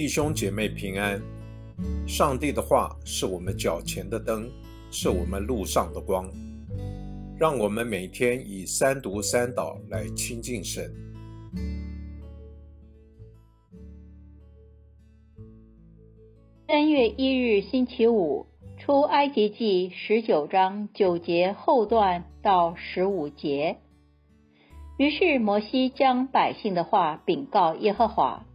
[0.00, 1.20] 弟兄姐妹平安。
[2.08, 4.50] 上帝的话是我们脚前的灯，
[4.90, 6.26] 是我们路上的光。
[7.38, 10.90] 让我们每天以三读三祷来亲近神。
[16.66, 18.46] 三月一日星期五，
[18.78, 23.76] 出埃及记十九章九节后段到十五节。
[24.96, 28.46] 于是摩西将百姓的话禀告耶和华。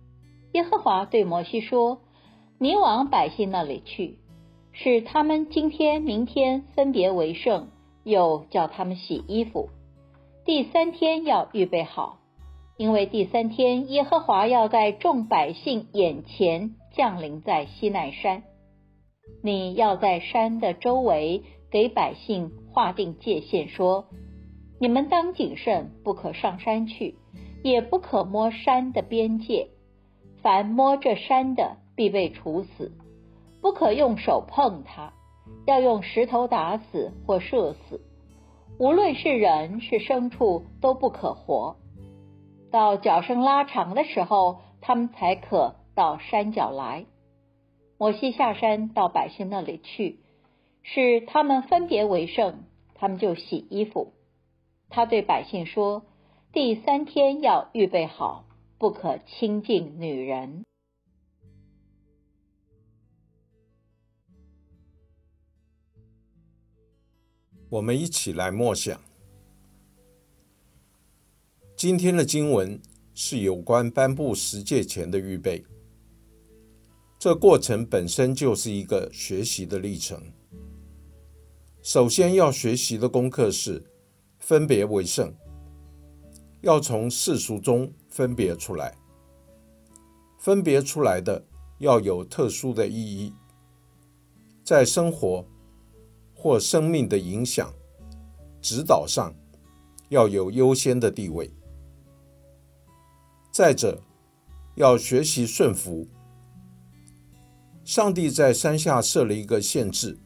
[0.56, 2.00] 耶和华对摩西说
[2.60, 4.20] ：“你往百姓那里去，
[4.72, 7.68] 使他们今天、明天分别为圣，
[8.06, 9.68] 又叫他们洗衣服。
[10.46, 12.20] 第三天要预备好，
[12.78, 18.44] 因为第三天耶和华要在众百姓眼前降临在西奈山。
[19.44, 24.06] 你要在山的周围给百姓划定界限，说：
[24.80, 27.16] 你们当谨慎，不可上山去，
[27.62, 29.68] 也不可摸山的边界。”
[30.46, 32.92] 凡摸这山的，必被处死；
[33.64, 35.12] 不可用手碰它，
[35.66, 38.00] 要用石头打死或射死。
[38.78, 41.78] 无论是人是牲畜，都不可活。
[42.70, 47.06] 到脚声拉长的时候，他们才可到山脚来。
[47.98, 50.20] 摩西下山到百姓那里去，
[50.84, 54.14] 使他们分别为圣，他们就洗衣服。
[54.92, 56.04] 他对百姓说
[56.54, 58.44] ：“第三天要预备好。”
[58.78, 60.66] 不可亲近女人。
[67.70, 69.00] 我们一起来默想。
[71.78, 72.78] 今天的经文
[73.14, 75.64] 是有关颁布十诫前的预备。
[77.18, 80.22] 这过程本身就是一个学习的历程。
[81.82, 83.82] 首先要学习的功课是
[84.38, 85.34] 分别为圣。
[86.66, 88.96] 要从世俗中分别出来，
[90.40, 91.46] 分别出来的
[91.80, 93.34] 要有特殊的意义，
[94.64, 95.46] 在生活
[96.34, 97.74] 或生命的影响、
[98.62, 99.36] 指导上
[100.08, 101.52] 要有优先的地位。
[103.52, 104.02] 再者，
[104.76, 106.08] 要学习顺服。
[107.84, 110.18] 上帝在山下设了一个限制，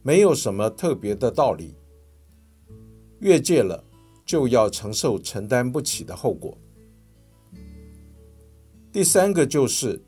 [0.00, 1.76] 没有什么特别的道理，
[3.20, 3.84] 越界了。
[4.24, 6.56] 就要承受承担不起的后果。
[8.92, 10.02] 第三个就是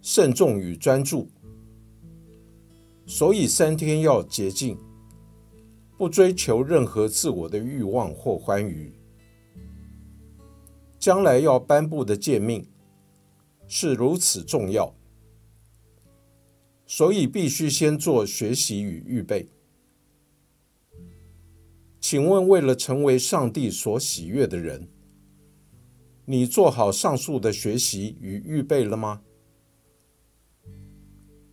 [0.00, 1.28] 慎重与专注，
[3.06, 4.78] 所以三天要洁净，
[5.96, 8.92] 不追求任何自我的欲望或欢愉。
[10.98, 12.68] 将来要颁布的诫命
[13.66, 14.94] 是如此重要，
[16.86, 19.48] 所以必须先做学习与预备。
[22.10, 24.88] 请问，为了成为上帝所喜悦的人，
[26.24, 29.20] 你做好上述的学习与预备了吗？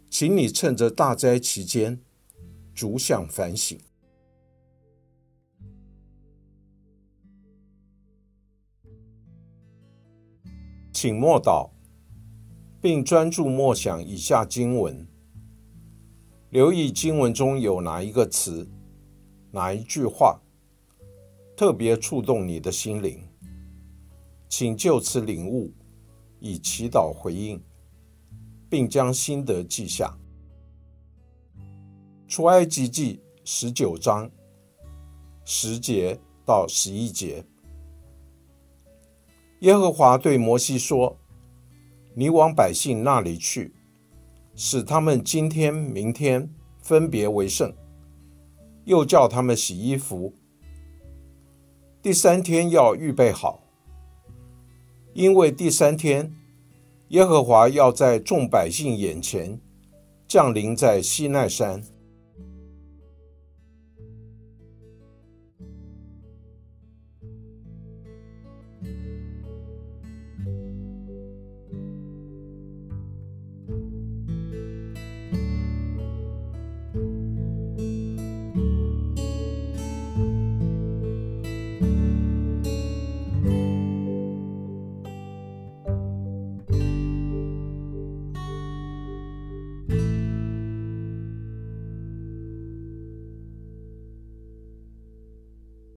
[0.09, 1.99] 请你趁着大灾期间，
[2.73, 3.77] 逐项反省。
[10.93, 11.69] 请默祷，
[12.79, 15.05] 并专注默想以下经文，
[16.49, 18.65] 留意经文中有哪一个词、
[19.51, 20.39] 哪一句话。
[21.55, 23.25] 特别触动你的心灵，
[24.49, 25.71] 请就此领悟，
[26.39, 27.63] 以祈祷回应，
[28.69, 30.17] 并将心得记下。
[32.27, 34.29] 出埃及记十九章
[35.45, 37.45] 十节到十一节，
[39.59, 41.17] 耶和华对摩西说
[42.13, 43.73] ：“你往百姓那里去，
[44.55, 47.73] 使他们今天、明天分别为圣，
[48.83, 50.33] 又叫他们洗衣服。”
[52.05, 53.63] 第三天要预备好，
[55.15, 56.31] 因为第三天
[57.07, 59.59] 耶和华要在众百姓眼前
[60.27, 61.81] 降临在西奈山。